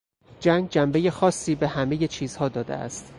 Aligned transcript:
جنگ 0.39 0.69
جنبهی 0.69 1.09
خاصی 1.11 1.55
به 1.55 1.67
همهی 1.67 2.07
چیزها 2.07 2.49
داده 2.49 2.75
است. 2.75 3.05